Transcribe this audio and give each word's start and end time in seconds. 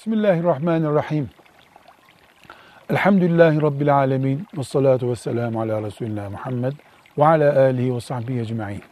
Bismillahirrahmanirrahim. 0.00 1.30
Elhamdülillahi 2.90 3.62
Rabbil 3.62 3.94
alemin. 3.96 4.46
Ve 4.58 4.64
salatu 4.64 5.10
ve 5.10 5.16
selamu 5.16 5.60
ala 5.60 5.82
Resulullah 5.82 6.30
Muhammed 6.30 6.72
ve 7.18 7.26
ala 7.26 7.60
alihi 7.60 7.94
ve 7.94 8.00
sahbihi 8.00 8.40
ecma'in. 8.40 8.82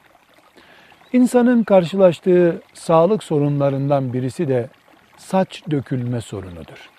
İnsanın 1.12 1.62
karşılaştığı 1.62 2.62
sağlık 2.74 3.22
sorunlarından 3.22 4.12
birisi 4.12 4.48
de 4.48 4.68
saç 5.16 5.62
dökülme 5.70 6.20
sorunudur. 6.20 6.90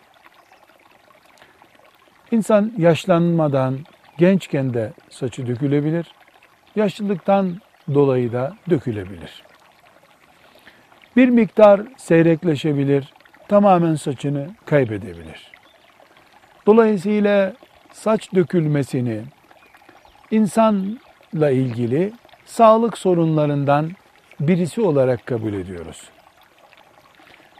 İnsan 2.32 2.74
yaşlanmadan 2.78 3.80
gençken 4.18 4.74
de 4.74 4.94
saçı 5.10 5.48
dökülebilir. 5.48 6.08
Yaşlılıktan 6.76 7.62
dolayı 7.94 8.34
da 8.34 8.56
dökülebilir. 8.70 9.44
Bir 11.16 11.30
miktar 11.30 11.82
seyrekleşebilir, 11.98 13.14
tamamen 13.50 13.96
saçını 13.96 14.48
kaybedebilir. 14.66 15.52
Dolayısıyla 16.66 17.54
saç 17.92 18.34
dökülmesini 18.36 19.22
insanla 20.32 21.50
ilgili 21.50 22.14
sağlık 22.46 22.98
sorunlarından 22.98 23.92
birisi 24.40 24.82
olarak 24.82 25.26
kabul 25.26 25.54
ediyoruz. 25.54 26.10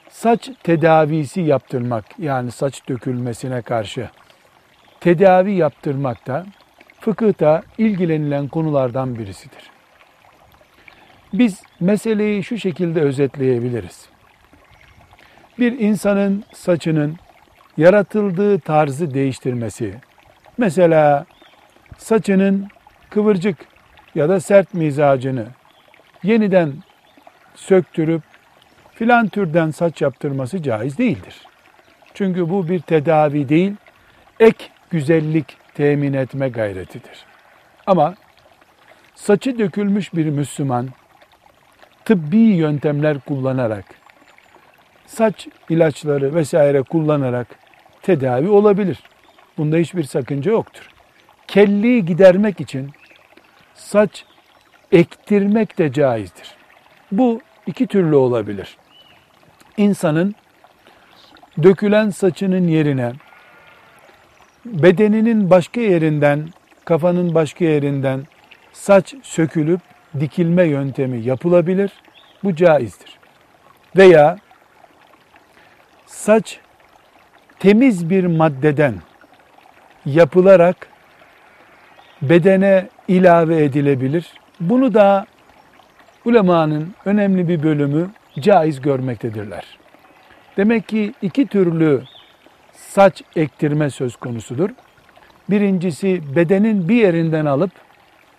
Saç 0.10 0.50
tedavisi 0.64 1.42
yaptırmak 1.42 2.06
yani 2.20 2.52
saç 2.52 2.90
dökülmesine 2.90 3.62
karşı 3.62 4.10
tedavi 5.00 5.54
yaptırmak 5.54 6.28
da 6.28 6.46
fıkıhta 7.00 7.64
ilgilenilen 7.78 8.48
konulardan 8.48 9.20
birisidir. 9.20 9.72
Biz 11.34 11.64
meseleyi 11.80 12.44
şu 12.44 12.58
şekilde 12.58 13.02
özetleyebiliriz. 13.02 14.10
Bir 15.60 15.80
insanın 15.80 16.44
saçının 16.54 17.18
yaratıldığı 17.78 18.60
tarzı 18.60 19.14
değiştirmesi, 19.14 19.94
mesela 20.58 21.26
saçının 21.98 22.68
kıvırcık 23.10 23.58
ya 24.16 24.30
da 24.30 24.40
sert 24.40 24.74
mizacını 24.74 25.48
yeniden 26.24 26.74
söktürüp 27.56 28.22
filan 28.94 29.28
türden 29.28 29.72
saç 29.72 30.02
yaptırması 30.02 30.64
caiz 30.64 30.98
değildir. 30.98 31.36
Çünkü 32.14 32.50
bu 32.50 32.70
bir 32.70 32.80
tedavi 32.80 33.50
değil, 33.50 33.76
ek 34.40 34.66
güzellik 34.90 35.58
temin 35.74 36.14
etme 36.14 36.50
gayretidir. 36.50 37.26
Ama 37.88 38.16
saçı 39.16 39.60
dökülmüş 39.60 40.14
bir 40.14 40.26
Müslüman 40.26 40.90
tıbbi 42.06 42.38
yöntemler 42.38 43.20
kullanarak 43.20 43.99
saç 45.10 45.48
ilaçları 45.70 46.36
vesaire 46.36 46.82
kullanarak 46.82 47.48
tedavi 48.02 48.50
olabilir. 48.50 49.00
Bunda 49.58 49.78
hiçbir 49.78 50.04
sakınca 50.04 50.52
yoktur. 50.52 50.90
Kelliği 51.48 52.06
gidermek 52.06 52.62
için 52.62 52.92
saç 53.74 54.26
ektirmek 54.92 55.78
de 55.78 55.94
caizdir. 55.94 56.56
Bu 57.12 57.42
iki 57.68 57.88
türlü 57.88 58.16
olabilir. 58.16 58.78
İnsanın 59.78 60.36
dökülen 61.64 62.10
saçının 62.10 62.68
yerine 62.68 63.14
bedeninin 64.66 65.50
başka 65.50 65.82
yerinden, 65.82 66.48
kafanın 66.86 67.36
başka 67.36 67.66
yerinden 67.66 68.28
saç 68.74 69.16
sökülüp 69.24 69.82
dikilme 70.20 70.64
yöntemi 70.64 71.22
yapılabilir. 71.22 71.92
Bu 72.44 72.56
caizdir. 72.56 73.20
Veya 73.98 74.38
saç 76.20 76.60
temiz 77.60 78.10
bir 78.10 78.26
maddeden 78.26 78.96
yapılarak 80.06 80.88
bedene 82.22 82.88
ilave 83.08 83.64
edilebilir. 83.64 84.34
Bunu 84.60 84.94
da 84.94 85.26
ulemanın 86.26 86.94
önemli 87.06 87.48
bir 87.48 87.64
bölümü 87.64 88.10
caiz 88.40 88.82
görmektedirler. 88.82 89.64
Demek 90.58 90.88
ki 90.88 91.14
iki 91.22 91.48
türlü 91.48 92.04
saç 92.74 93.22
ektirme 93.36 93.90
söz 93.90 94.16
konusudur. 94.16 94.70
Birincisi 95.50 96.36
bedenin 96.36 96.90
bir 96.90 96.96
yerinden 96.96 97.46
alıp 97.46 97.72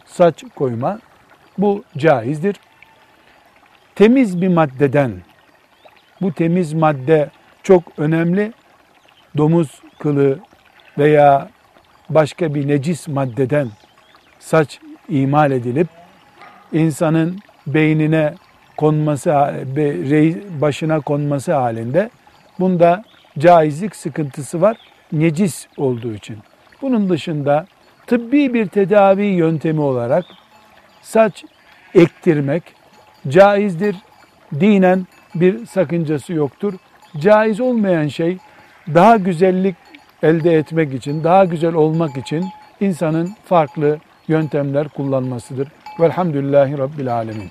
saç 0.06 0.44
koyma. 0.56 1.00
Bu 1.58 1.84
caizdir. 1.96 2.56
Temiz 3.94 4.42
bir 4.42 4.48
maddeden, 4.48 5.12
bu 6.20 6.32
temiz 6.32 6.72
madde 6.72 7.30
çok 7.62 7.82
önemli. 7.98 8.52
Domuz 9.36 9.82
kılı 9.98 10.38
veya 10.98 11.48
başka 12.10 12.54
bir 12.54 12.68
necis 12.68 13.08
maddeden 13.08 13.68
saç 14.38 14.78
imal 15.08 15.50
edilip 15.50 15.88
insanın 16.72 17.38
beynine 17.66 18.34
konması, 18.76 19.30
başına 20.60 21.00
konması 21.00 21.52
halinde 21.52 22.10
bunda 22.60 23.04
caizlik 23.38 23.96
sıkıntısı 23.96 24.60
var 24.60 24.76
necis 25.12 25.66
olduğu 25.76 26.14
için. 26.14 26.38
Bunun 26.82 27.10
dışında 27.10 27.66
tıbbi 28.06 28.54
bir 28.54 28.66
tedavi 28.66 29.24
yöntemi 29.24 29.80
olarak 29.80 30.24
saç 31.02 31.44
ektirmek 31.94 32.62
caizdir. 33.28 33.96
Dinen 34.60 35.06
bir 35.34 35.66
sakıncası 35.66 36.32
yoktur. 36.32 36.74
Caiz 37.18 37.60
olmayan 37.60 38.08
şey 38.08 38.36
daha 38.94 39.16
güzellik 39.16 39.76
elde 40.22 40.56
etmek 40.56 40.94
için, 40.94 41.24
daha 41.24 41.44
güzel 41.44 41.74
olmak 41.74 42.16
için 42.16 42.44
insanın 42.80 43.30
farklı 43.44 43.98
yöntemler 44.28 44.88
kullanmasıdır. 44.88 45.68
Velhamdülillahi 46.00 46.78
Rabbil 46.78 47.14
Alemin. 47.14 47.50